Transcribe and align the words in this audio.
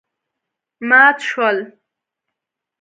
مات 0.87 1.17
شول. 1.29 1.57